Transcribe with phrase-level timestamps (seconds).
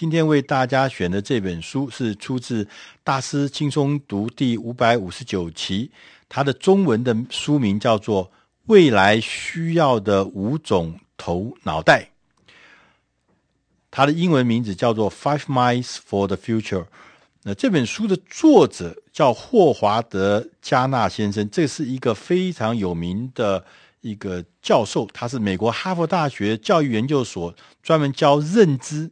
[0.00, 2.64] 今天为大家选的这本书是出自
[3.04, 5.90] 《大师轻松读》第五百五十九期，
[6.26, 8.24] 它的中文的书名叫做
[8.64, 12.12] 《未来需要的五种头脑袋》，
[13.90, 16.84] 它的英文名字叫做《Five Minds for the Future》。
[17.42, 23.62] 那这本书的作者叫霍华德·加纳先生，这是一个非常有名的
[24.00, 29.10] 一个教授，他是美国哈佛大学教育研究所专门教认知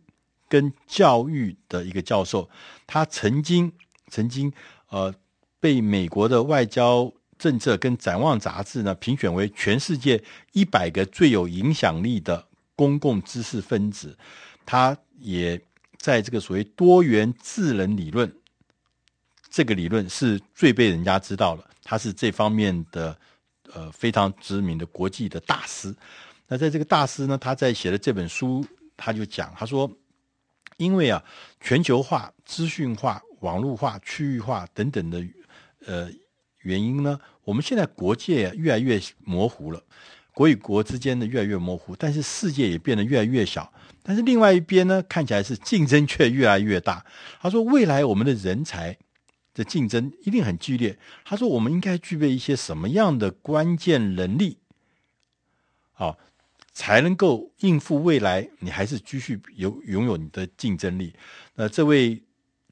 [0.49, 2.49] 跟教育的一个教授。
[2.87, 3.73] 他曾经
[4.09, 4.53] 曾经
[4.89, 5.15] 呃
[5.61, 14.17] 被美国的外交政策跟展望杂志呢评选为全世界一百个最有影响力的公共知识分子。
[14.67, 15.61] 他也。
[16.01, 18.33] 在这个所谓多元智能理论，
[19.51, 23.19] 这个理论是最被人家知道了，他是这方面的
[23.73, 25.93] 呃非常知名的国际的大师。
[26.47, 28.65] 那在这个大师呢，他在写的这本书，
[28.97, 29.91] 他就讲，他说，
[30.79, 31.23] 因为啊
[31.61, 35.23] 全球化、资讯化、网络化、区域化等等的
[35.85, 36.11] 呃
[36.63, 39.83] 原因呢，我们现在国界越来越模糊了，
[40.33, 43.73] 国与国之间的越来越模糊，但是世界也变得越来越小。
[44.03, 47.05] 但是另外一边呢，看起来是竞争却越来越大。
[47.41, 48.97] 他说，未来我们的人才
[49.53, 50.97] 的竞争一定很剧烈。
[51.25, 54.59] 他说，我们应该具备一些什么样的关键能力，
[55.93, 56.19] 好，
[56.79, 58.49] 才能够应付未来？
[58.61, 61.13] 你还是继续有拥有你的竞争力。
[61.57, 62.23] 那这位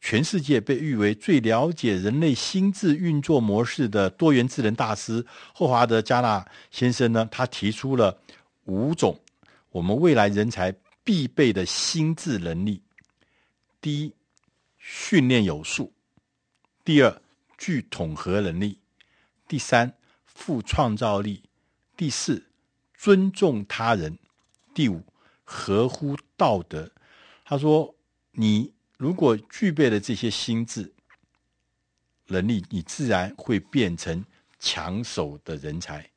[0.00, 8.16] 全世界被誉为最了解人类心智运作模式的多元智能大师霍华德·加纳先生呢，他提出了
[8.66, 9.18] 五种
[9.70, 10.72] 我们未来人才。
[11.02, 12.82] 必备的心智能力：
[13.80, 14.12] 第一，
[14.76, 15.92] 训练有素；
[16.84, 17.22] 第二，
[17.56, 18.80] 具统合能力；
[19.46, 21.42] 第三，富创造力；
[21.96, 22.42] 第四，
[22.98, 24.12] 尊重他人；
[24.74, 25.02] 第五，
[25.44, 26.90] 合乎道德。
[27.44, 27.94] 他说
[28.32, 30.92] ：“你如果具备了这些心智
[32.26, 34.24] 能力，你自然会变成
[34.58, 36.10] 抢手的人才。”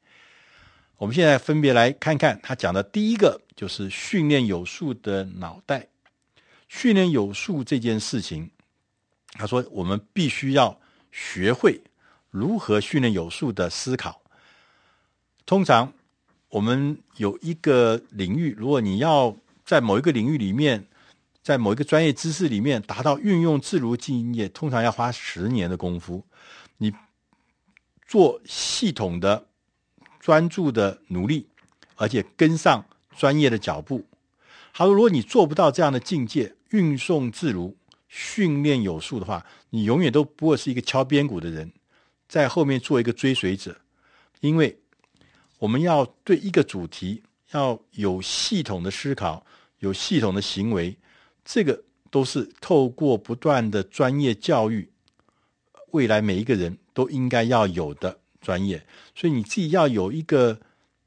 [0.97, 5.87] 我们现在分别来看看他讲的第一个，就是训练有素的脑袋。
[6.67, 8.51] 训练有素这件事情，
[9.31, 10.79] 他说我们必须要
[11.11, 11.81] 学会
[12.29, 14.21] 如何训练有素的思考。
[15.45, 15.93] 通常
[16.49, 20.85] 我们有一个领域，如果你要在某一个领域里面，
[21.41, 26.25] 在某一个专业知识里面达到运用自如敬业，通常要花十年的功夫。
[26.77, 26.93] 你
[28.07, 29.45] 做系统的。
[30.21, 31.47] 专注的努力，
[31.95, 34.05] 而且跟上专业的脚步。
[34.73, 37.75] 他说：“如果你做不到这样的境界，运送自如、
[38.09, 41.71] 训练有素的话，你永远都不会是一个敲边鼓的人，
[42.27, 43.75] 在后面做一个追随者。
[44.41, 44.77] 因为
[45.59, 47.21] 我们要对一个主题
[47.51, 49.45] 要有系统的思考，
[49.77, 50.97] 有系统的行为，
[51.45, 54.89] 这个都是透过不断的专业教育，
[55.91, 58.81] 未来每一个人都应该要有的。”专业，
[59.13, 60.57] 所以你自己要有一个，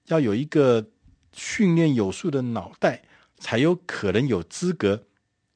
[0.08, 0.86] 要有一个
[1.32, 3.02] 训练有素的脑袋，
[3.38, 5.02] 才有可能有资格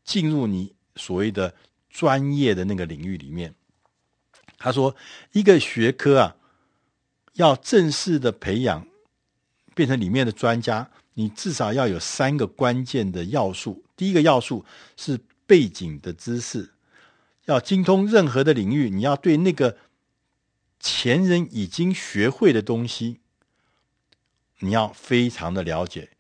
[0.03, 1.55] 进入你所谓的
[1.91, 3.55] 专业的那个领域里面。
[4.57, 4.97] 他说，
[5.33, 6.35] 一个学科啊，
[7.37, 8.87] 要正式的培养，
[9.75, 13.83] 变成里面的专家，你至少要有三个关键的要素。
[13.97, 14.65] 第一个要素
[14.97, 16.71] 是背景的知识，
[17.47, 19.79] 要精通任何的领域，你要对那个。
[20.79, 23.19] 前人已经学会的东西，
[24.59, 26.11] 你要非常的了解。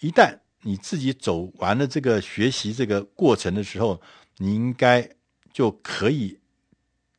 [0.00, 4.00] 一旦你自己走完了这个学习这个过程的时候，
[4.38, 5.10] 你应该
[5.52, 6.40] 就可以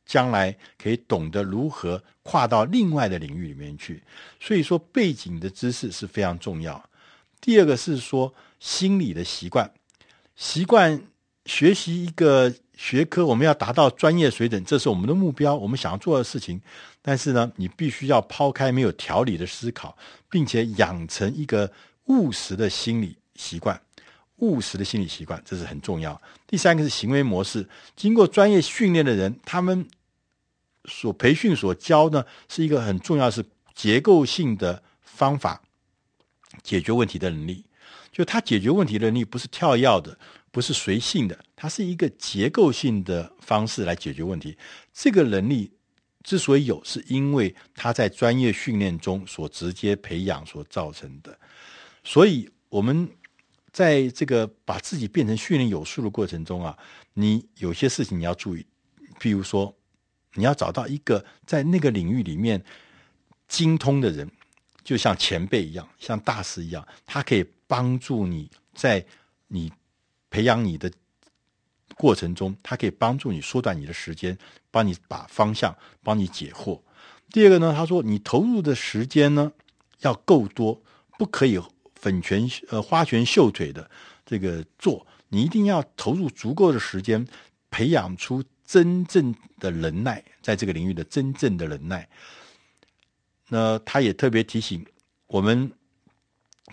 [0.06, 4.02] 将来可以懂得如何跨到另外的领域里面去。
[4.40, 6.82] 所以说，背景的知识是非常重要。
[7.40, 9.70] 第二个是说心理的习惯，
[10.36, 11.02] 习惯
[11.44, 12.54] 学习一个。
[12.78, 16.60] 学科我们要达到专业水准，这是我们的目标，我们想要做的事情。
[17.00, 19.96] 但是呢，你必须要抛开没有条理的思考，
[20.28, 21.72] 并且养成一个
[22.08, 23.80] 务实的心理习惯。
[24.40, 26.20] 务实的心理习惯，这是很重要。
[26.46, 27.66] 第三个是行为模式，
[27.96, 29.88] 经过专业训练的人，他们
[30.86, 33.44] 所培训所教呢，是一个很重要是
[33.74, 35.62] 结构性的方法，
[36.62, 37.64] 解决问题的能力。
[38.12, 40.18] 就他解决问题的能力不是跳跃的。
[40.52, 44.56] 不是随性的，它是一个结构性的方式来解决问题。
[44.90, 45.70] 这个能力
[46.22, 51.38] 之所以有，是因为他在专业训练中所直接培养所造成的。
[52.04, 53.06] 所以，我们
[53.70, 56.74] 在这个把自己变成训练有素的过程中啊，
[57.12, 58.64] 你有些事情你要注意，
[59.20, 59.76] 譬如说，
[60.36, 62.64] 你要找到一个在那个领域里面
[63.48, 64.30] 精通的人，
[64.84, 69.04] 就像前辈一样，像大师一样，他可以帮助你在
[69.48, 69.72] 你。
[70.28, 70.92] 培养你的
[71.94, 74.36] 过程中，他可以帮助你缩短你的时间，
[74.70, 76.78] 帮你把方向，帮你解惑。
[77.30, 79.50] 第二个呢，他说你投入的时间呢
[80.00, 80.82] 要够多，
[81.16, 81.58] 不可以
[81.94, 83.88] 粉拳呃花拳绣腿的
[84.26, 87.26] 这个做，你一定要投入足够的时间，
[87.70, 92.08] 培养出真正的能耐，在这个领域的真正的能耐。
[93.48, 94.84] 那他也特别提醒
[95.26, 95.72] 我们，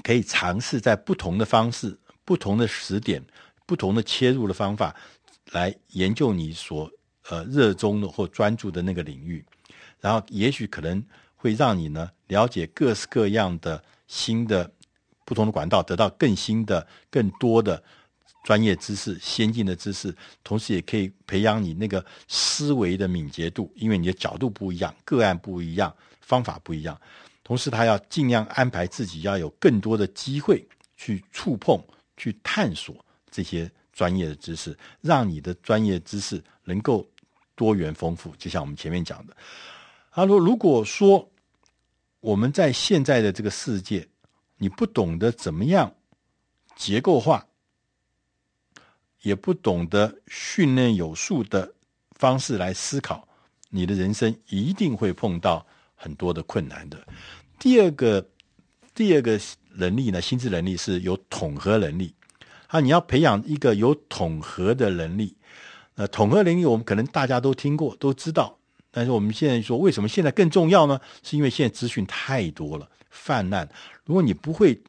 [0.03, 3.23] 可以尝试在不同的方式、不同的时点。
[3.65, 4.93] 不同的切入的方法
[5.53, 6.91] 来研究你所
[7.29, 9.43] 呃热衷的或专注的那个领域，
[10.01, 11.01] 然后也许可能
[11.33, 14.69] 会让你呢了解各式各样的新的
[15.23, 17.81] 不同的管道，得到更新的、更多的
[18.43, 20.13] 专业知识、先进的知识，
[20.43, 26.99] 同时也可以培养你那个思维的敏捷度，因为你的角度不一样，个案不一样，方法不一样。
[27.43, 31.81] 同时，他要尽量安排自己要有更多的机会去触碰、
[32.17, 33.03] 去探索。
[33.35, 37.03] 这些专业的知识，让你的专业知识能够
[37.55, 38.31] 多元丰富。
[38.37, 39.35] 就像我们前面讲的，
[40.11, 41.27] 他说：“如果说
[42.19, 44.07] 我们在现在的这个世界，
[44.57, 45.91] 你不懂得怎么样
[46.75, 47.43] 结构化，
[49.23, 51.73] 也不懂得训练有素的
[52.11, 53.27] 方式来思考，
[53.69, 55.65] 你的人生一定会碰到
[55.95, 56.97] 很多的困难的。”
[57.59, 58.23] 第二个，
[58.93, 59.39] 第二个
[59.75, 62.13] 能力呢，心智能力是有统合能力。
[62.67, 65.35] 啊，你要培养一个有统合的能力。
[65.95, 68.57] 呃，统合能力我们可能大家都听过，都知道。
[68.91, 70.99] 但是我们现在说，为什么现在更重要呢？
[71.23, 73.69] 是因为现在资讯太多了，泛滥。
[74.05, 74.79] 如果你不会，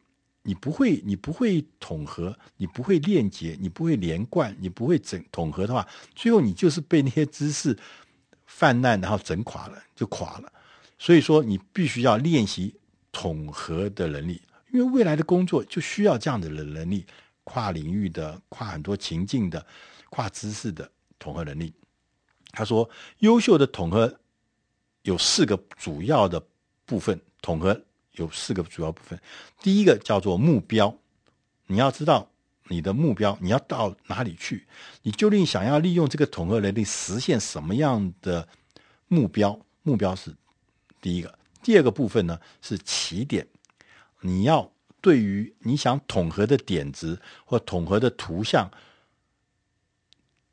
[0.44, 7.76] 你不会，你不会统合，你不会链接，你不会连贯，你不会整统合的话，最后你就是被那些知识
[8.46, 10.52] 泛滥，然后整垮了，就垮了。
[10.98, 12.74] 所以说，你必须要练习
[13.10, 17.04] 统合的能力，因为未来的工作就需要这样的能力。
[17.46, 19.66] 跨领域的、跨很多情境的、
[20.08, 21.74] 跨知识的统合能力。
[22.52, 22.88] 他说，
[23.18, 24.18] 优秀的统合
[25.02, 26.42] 有四个主要的
[26.86, 27.20] 部分。
[27.42, 27.78] 统合
[28.14, 29.20] 有四个主要部分。
[29.60, 30.96] 第一个叫做目标，
[31.66, 32.30] 你要知道
[32.68, 34.66] 你的目标，你要到哪里去？
[35.02, 38.48] 你究竟想要利用这个统合能力实现什么样的
[39.08, 39.58] 目标？
[39.82, 40.34] 目标是
[41.00, 41.38] 第一个。
[41.62, 43.46] 第二个部分呢，是起点，
[44.20, 44.70] 你要。
[45.00, 48.70] 对于你想统合的点子或统合的图像，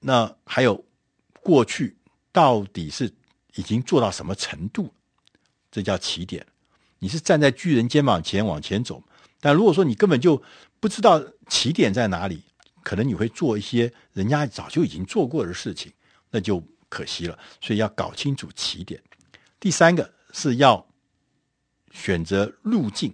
[0.02, 0.84] 那还有
[1.40, 1.96] 过去
[2.34, 3.14] 到底是
[3.56, 4.94] 已经做到什么程度？
[5.72, 6.46] 这叫起点。
[7.02, 9.04] 你是站在巨人肩膀前往前走，
[9.40, 10.40] 但如果说你根本就
[10.80, 12.44] 不知道起点在哪里，
[12.84, 15.92] 可能你会做一些人家早就已经做过的事情，
[16.30, 17.38] 那就可惜了。
[17.60, 19.02] 所以要搞清楚起点。
[19.60, 20.86] 第三个是要
[21.92, 23.12] 选择路径。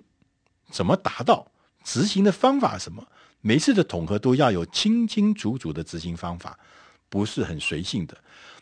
[0.69, 1.49] 怎么达到？
[1.85, 3.07] 执行的方法什么？
[3.39, 6.59] 每次的统合都要有清清楚楚的执行方法，
[7.07, 8.17] 不是很随性的。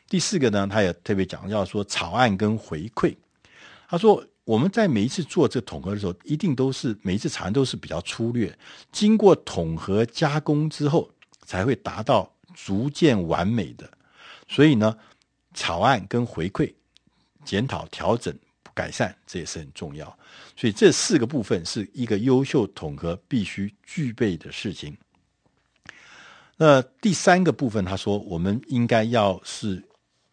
[0.08, 3.16] 第四个呢，他也特别讲要说草案跟回馈。
[3.88, 8.58] 他说我们在每一次做这统合的时候，一定都是每一次草案都是比较粗略，
[8.92, 11.12] 经过统合加工之后，
[11.44, 13.92] 才会达到逐渐完美的。
[14.48, 14.98] 所以呢，
[15.54, 16.74] 草案跟回馈、
[17.44, 18.34] 检讨、调整。
[18.74, 20.06] 改善，这也是很重要，
[20.58, 24.98] 所以这四个部分是一个优秀统合必须具备的事情。
[26.58, 29.82] 那第三个部分，他说我们应该要是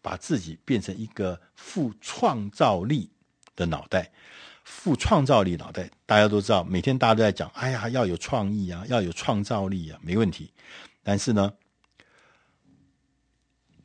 [0.01, 3.09] 把自己变成一个富创造力
[3.55, 4.11] 的脑袋，
[4.63, 10.51] 富创造力脑袋，大家都知道，每天大家都在讲，哎呀，要有创意啊，要有创造力啊，没问题。
[11.03, 11.53] 但是呢，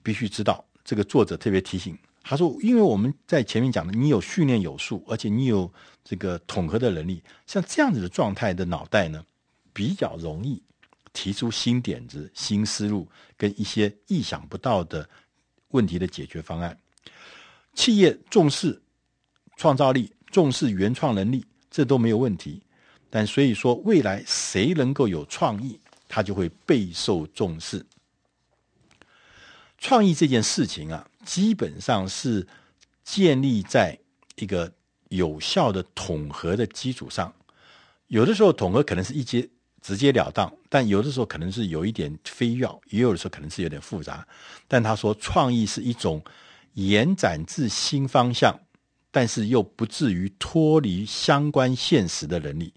[0.03, 1.99] 必须知道，这个作者特别提醒。
[2.23, 5.73] 他说：“因为我们在前面讲的，你有训练有素，而且你有
[6.05, 9.25] 这个统合的能力，像这样子的状态的脑袋呢，
[9.73, 10.63] 比较容易
[11.15, 15.09] 提出新点子、新思路跟一些意想不到的
[15.69, 16.79] 问题的解决方案。
[17.73, 18.79] 企业重视
[19.59, 22.63] 创造力，重视原创能力，这都没有问题。
[23.11, 27.85] 但所以说，未来谁能够有创意，他就会备受重视。
[29.77, 32.47] 创意这件事情啊。”基本上是
[33.05, 33.99] 建立在
[34.37, 34.73] 一个
[35.11, 37.31] 有效的统合的基础上，
[38.07, 39.47] 有的时候统合可能是一接
[39.83, 44.27] 直截了当，但有的时候可能是有一点非要，也有的时候可能是有点复杂。
[44.67, 46.25] 但他说，创意是一种
[46.73, 48.59] 延展至新方向，
[49.11, 52.73] 但是又不至于脱离相关现实的能力。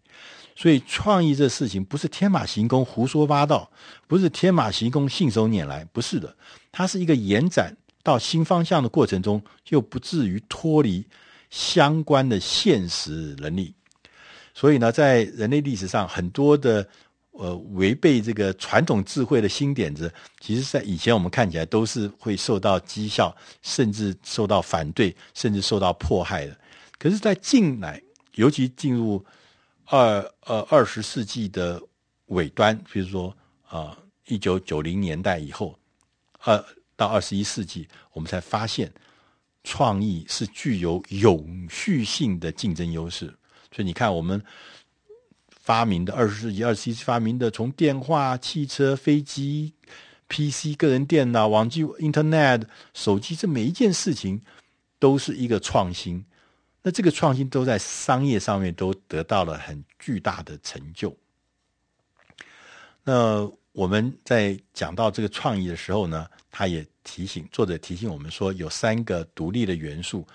[0.55, 3.71] 所以，创意这事情不是天马行空、胡说八道，
[4.07, 6.35] 不是天马行空、信手拈来，不是的，
[6.71, 7.75] 它是一个延展。
[8.03, 11.05] 到新方向的过程中，又不至于脱离
[11.51, 13.75] 相关的现实能力。
[14.55, 16.87] 所以呢，在人类历史上，很多的
[17.41, 26.55] 呃违背这个传统智慧的新点子，其实，在以前我们看起来都是会受到讥笑，甚至受到反对，甚至受到迫害的。
[26.99, 27.99] 可是，在近来，
[28.35, 29.25] 尤其进入
[29.85, 31.81] 二呃二十世纪的
[32.27, 33.35] 尾端，比如说
[33.67, 35.75] 啊一九九零年代以后，
[36.43, 36.63] 二
[36.95, 38.93] 到二十一世纪，我们才发现
[39.63, 43.25] 创意是具有永续性的竞争优势。
[43.73, 44.39] 所以你看，我们
[45.61, 49.73] 发明的二十世纪、二十一世纪发明的，从电话、汽车、飞机、
[50.27, 52.63] PC、个人电脑、网际 Internet、
[52.93, 54.41] 手机，这每一件事情
[54.99, 56.25] 都是一个创新。
[56.81, 61.15] 那这个创新都在商业上面都得到了很巨大的成就。
[63.03, 70.27] 那我们在讲到这个创意的时候呢，他也提醒作者提醒我们说，有三个独立的元素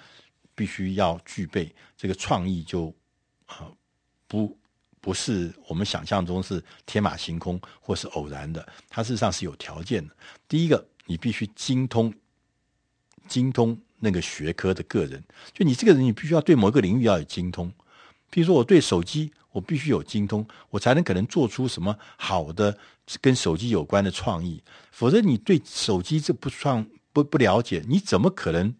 [0.55, 2.95] 必须要具备，这个创意就。
[3.47, 3.71] 啊，
[4.27, 4.59] 不，
[5.07, 10.13] 不是我们想象中是天马行空或是偶然的，它事实上是有条件的。
[10.49, 12.13] 第一个，你必须精通
[13.29, 15.23] 精通那个学科的个人，
[15.53, 17.73] 就你这个人，你必须要对某个领域要有精通。
[18.31, 22.77] 比如说，我对手机，我必须有精通，我才能可能做出什么好的
[23.21, 24.61] 跟手机有关的创意。
[24.91, 28.75] 否则，你对手机这不创不不了解，你怎么可能？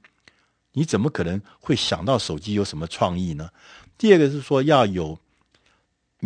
[0.73, 3.49] 你怎么可能会想到手机有什么创意呢？
[3.97, 5.17] 第二个是说要有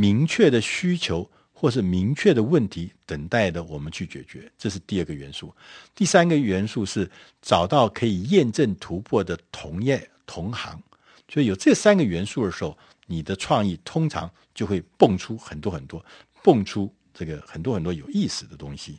[0.00, 5.54] 明确的需求或是明确的问题等待的我们去解决，这是第二个元素。
[5.95, 7.11] 第三个元素是
[7.42, 10.83] 找到可以验证突破的同业同行。
[11.28, 12.76] 所以有这三个元素的时候，
[13.07, 16.02] 你的创意通常就会蹦出很多很多，
[16.42, 18.99] 蹦出这个很多很多有意思的东西。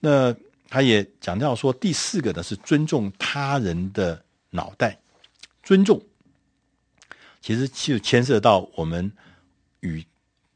[0.00, 0.34] 那
[0.68, 4.98] 他也讲到说，第四个呢是尊重他人的脑袋，
[5.62, 6.00] 尊重。
[7.42, 9.12] 其实就牵涉到我们
[9.80, 10.02] 与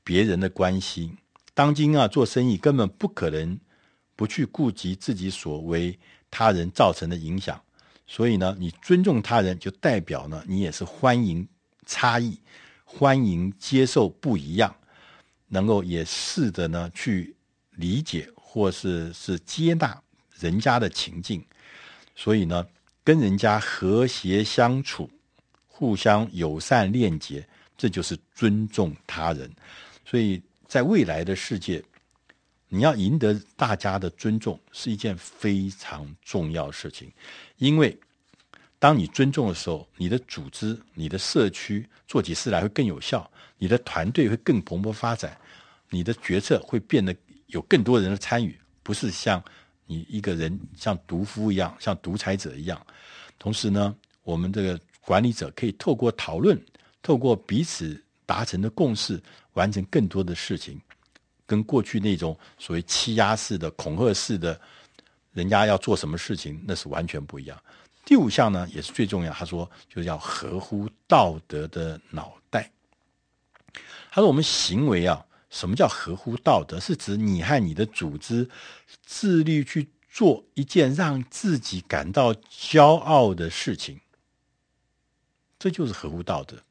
[0.09, 1.12] 别人的关系。
[1.53, 3.61] 当今啊，做生意根本不可能
[4.17, 5.99] 不去顾及自己所为
[6.31, 7.61] 他人造成的影响。
[8.07, 11.47] 所以呢，你尊重他人，就代表呢，你也是欢迎
[11.85, 12.41] 差异，
[12.87, 14.75] 欢迎接受不一样，
[15.47, 17.37] 能够也试着呢去
[17.73, 20.03] 理解或是是接纳
[20.38, 21.45] 人家的情境。
[22.17, 22.67] 所以呢，
[23.05, 25.11] 跟人家和谐相处。
[25.67, 27.47] 互相友善链接，
[27.77, 29.49] 这就是尊重他人。
[30.09, 31.83] 所以在未来的世界，
[32.69, 37.12] 你要赢得大家的尊重是一件非常重要的事情。
[37.57, 37.99] 因为
[38.79, 45.37] 当你尊重的时候，你的组织、你的社区做起事来会更有效，你的团队会更蓬勃发展，
[45.91, 47.15] 你的决策会变得
[47.49, 49.43] 有更多人的参与，不是像
[49.87, 52.81] 你一个人像独夫一样，像独裁者一样。
[53.38, 54.81] 同时呢，我们这个。
[55.00, 56.62] 管理者可以透过讨论，
[57.00, 57.99] 透过彼此
[58.29, 59.19] 达成的共识，
[59.55, 60.79] 完成更多的事情，
[61.47, 64.61] 跟过去那种所谓欺压式的、恐吓式的，
[65.33, 67.59] 人家要做什么事情，那是完全不一样。
[68.05, 69.33] 第五项呢，也是最重要。
[69.33, 72.71] 他说，就是要合乎道德的脑袋。
[74.11, 76.79] 他说，我们行为啊，什么叫合乎道德？
[76.79, 78.47] 是指你和你的组织
[79.07, 83.99] 自律去做一件让自己感到骄傲的事情。
[85.59, 86.63] 这就是合乎道德。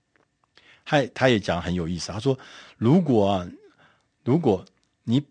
[0.89, 2.39] 他他也讲很有意思，他说
[2.79, 3.47] ：“如果啊，
[4.23, 4.63] 如果
[5.03, 5.21] 你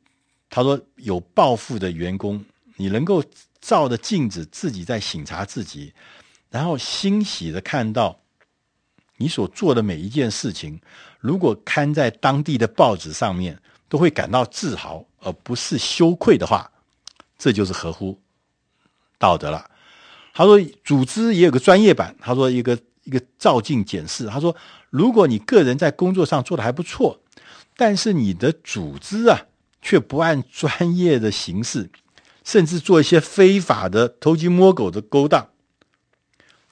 [0.51, 2.45] 他说有抱负的员工，
[2.77, 3.25] 你能够
[3.59, 5.95] 照着镜子自己在省察自己，
[6.51, 8.21] 然后欣喜的看到
[9.17, 10.79] 你所做的每一件事情，
[11.21, 13.59] 如果刊在当地的报纸上面，
[13.89, 16.71] 都会感到自豪而不是羞愧的话，
[17.39, 18.21] 这就是合乎
[19.17, 19.71] 道德了。”
[20.35, 24.53] 他说：“组织也有个专业版。”他说：“一个。”一个照镜检视，他说
[24.97, 27.21] ：“如果你个人在工作上做的还不错，
[27.77, 29.47] 但是你的组织啊，
[29.83, 31.91] 却不按专业的形式，
[32.43, 35.51] 甚至做一些非法的偷鸡摸狗的勾当，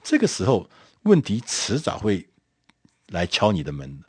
[0.01, 0.67] 这个时候
[1.03, 2.27] 问题迟早会
[3.09, 4.01] 来敲你的门，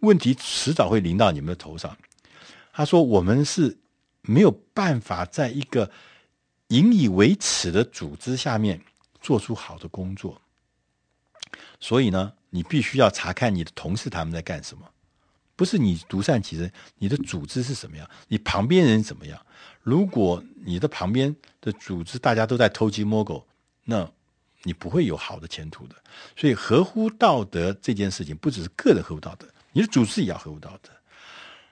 [0.00, 1.96] 问题迟早会临到你们的头上。”
[2.74, 3.78] 他说：“我们是
[4.22, 5.92] 没有办法在一个
[6.68, 8.80] 引以为耻的组织下面
[9.20, 10.42] 做出好的工作。”
[11.78, 14.84] 所以呢，你必须要查看你的同事他们在干什么，
[15.56, 19.40] 不是你独善其身，你的组织是什么样，你旁边人怎么样？
[19.82, 23.46] 如果你的旁边的组织大家都在偷鸡摸狗，
[23.84, 24.10] 那
[24.62, 25.94] 你不会有好的前途的。
[26.36, 30.90] 所以，合乎道德这件事情，不只是个人合乎道德，你的组织也要合乎道德。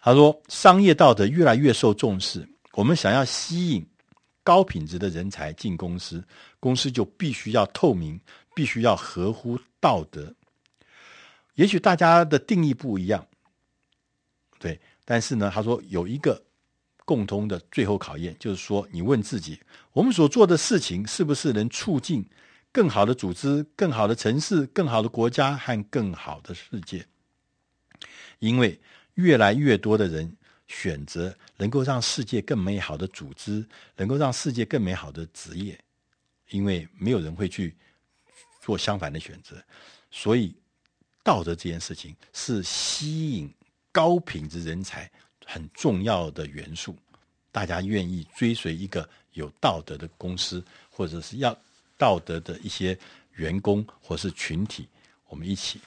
[0.01, 3.87] 他说，商业道德越来越受重视，我们想要吸引
[4.45, 6.25] 高品质的人才进公司，
[6.61, 8.21] 公司就必须要透明。
[8.55, 10.35] 必须要合乎道德，
[11.59, 13.27] 也许大家的定义不一样，
[14.61, 16.41] 对，但是呢，他说有一个
[17.05, 19.59] 共同的最后考验，就是说，你问自己，
[19.93, 22.25] 我们所做的事情是不是能促进
[22.71, 27.05] 更好的组织、更好的城市、更好的国家和更好的世界？
[28.39, 28.81] 因为
[29.15, 30.33] 越来越多的人
[30.69, 35.77] 选择能够让世界更美好的组织，能够让世界更美好的职业，
[36.51, 37.75] 因为没有人会去
[38.63, 39.61] 做相反的选择，
[40.09, 40.55] 所以
[41.29, 43.53] 道德这件事情是吸引
[43.93, 45.11] 高品质人才
[45.45, 46.97] 很重要的元素。
[47.53, 51.55] 大家愿意追随一个有道德的公司，或者是要
[51.99, 52.99] 道德的一些
[53.33, 54.89] 员工或是群体，
[55.29, 55.79] 我们一起。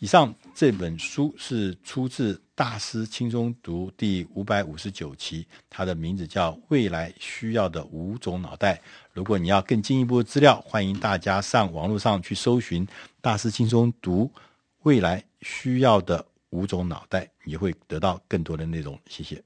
[0.00, 8.74] 以上这本书是出自《大师轻松读》第五百五十九期，它的名字叫《未来需要的五种脑袋》。
[9.14, 12.86] 如果你要更进一步的资料，欢迎大家上网络上去搜寻
[13.22, 14.30] 《大师轻松读
[14.84, 18.98] 未来需要的五种脑袋》，你会得到更多的内容。
[19.06, 19.42] 谢谢。